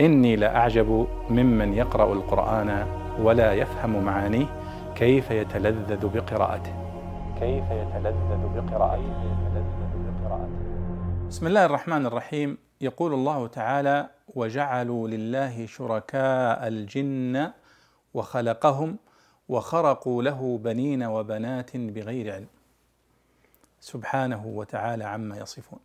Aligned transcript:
إني 0.00 0.36
لأعجب 0.36 1.06
ممن 1.30 1.74
يقرأ 1.74 2.12
القرآن 2.12 2.86
ولا 3.20 3.52
يفهم 3.52 4.04
معانيه 4.04 4.46
كيف 4.94 5.30
يتلذذ 5.30 6.08
بقراءته. 6.08 6.74
كيف 7.40 7.64
يتلذذ 7.70 8.42
بقراءته. 8.54 9.38
بسم 11.28 11.46
الله 11.46 11.64
الرحمن 11.64 12.06
الرحيم. 12.06 12.58
يقول 12.80 13.14
الله 13.14 13.46
تعالى 13.46 14.08
وجعلوا 14.34 15.08
لله 15.08 15.66
شركاء 15.66 16.68
الجن 16.68 17.50
وخلقهم 18.14 18.96
وخرقوا 19.48 20.22
له 20.22 20.58
بنين 20.58 21.02
وبنات 21.02 21.76
بغير 21.76 22.34
علم. 22.34 22.46
سبحانه 23.80 24.46
وتعالى 24.46 25.04
عما 25.04 25.36
يصفون. 25.36 25.78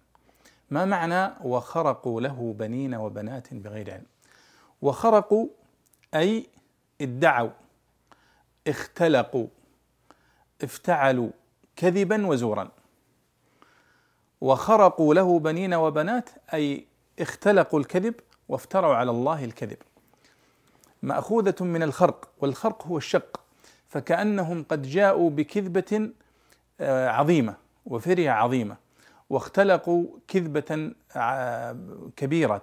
ما 0.74 0.86
معنى 0.86 1.34
وخرقوا 1.44 2.22
له 2.22 2.56
بنين 2.60 2.96
وبنات 2.96 3.54
بغير 3.54 3.92
علم؟ 3.92 4.06
وخرقوا 4.82 5.48
أي 6.16 6.48
ادعوا 7.02 7.50
اختلقوا 8.68 9.48
افتعلوا 10.64 11.30
كذبا 11.76 12.28
وزورا. 12.28 12.72
وخرقوا 14.42 15.14
له 15.14 15.40
بنين 15.40 15.74
وبنات 15.74 16.30
أي 16.54 16.86
اختلقوا 17.20 17.80
الكذب 17.80 18.16
وافتروا 18.50 18.96
على 18.96 19.12
الله 19.12 19.46
الكذب. 19.46 19.78
مأخوذة 21.04 21.64
من 21.64 21.84
الخرق 21.84 22.30
والخرق 22.42 22.88
هو 22.88 22.98
الشق. 22.98 23.40
فكأنهم 23.90 24.66
قد 24.70 24.82
جاءوا 24.82 25.30
بكذبة 25.30 26.10
آه، 26.80 27.08
عظيمة 27.10 27.56
وفريه 27.86 28.32
عظيمة. 28.32 28.84
واختلقوا 29.30 30.06
كذبة 30.28 30.92
آه، 31.16 31.78
كبيرة 32.16 32.62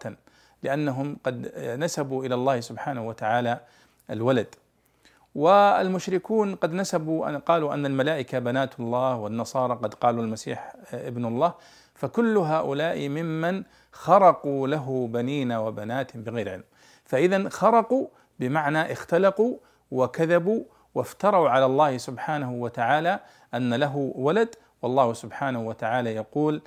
لأنهم 0.63 1.19
قد 1.25 1.53
نسبوا 1.59 2.25
إلى 2.25 2.35
الله 2.35 2.61
سبحانه 2.61 3.09
وتعالى 3.09 3.61
الولد. 4.11 4.55
والمشركون 5.35 6.55
قد 6.55 6.73
نسبوا 6.73 7.29
أن 7.29 7.39
قالوا 7.39 7.75
أن 7.75 7.87
الملائكة 7.87 8.39
بنات 8.39 8.81
الله 8.81 9.17
والنصارى 9.17 9.75
قد 9.75 9.95
قالوا 9.95 10.23
المسيح 10.23 10.73
ابن 10.93 11.25
الله. 11.25 11.55
فكل 11.95 12.37
هؤلاء 12.39 13.09
ممن 13.09 13.65
خرقوا 13.93 14.69
له 14.69 15.09
بنين 15.13 15.53
وبنات 15.53 16.17
بغير 16.17 16.49
علم. 16.49 16.65
فإذا 17.05 17.49
خرقوا 17.49 18.07
بمعنى 18.41 18.93
اختلقوا 18.93 19.57
وكذبوا 19.91 20.65
وافتروا 20.95 21.51
على 21.51 21.65
الله 21.65 21.99
سبحانه 21.99 22.53
وتعالى 22.53 23.21
أن 23.55 23.75
له 23.75 24.13
ولد 24.15 24.55
والله 24.83 25.13
سبحانه 25.13 25.61
وتعالى 25.67 26.15
يقول 26.15 26.63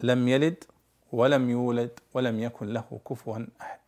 لم 0.00 0.28
يلد 0.28 0.64
ولم 1.12 1.50
يولد 1.50 1.90
ولم 2.14 2.40
يكن 2.40 2.66
له 2.66 3.00
كفوا 3.10 3.46
أحد. 3.60 3.78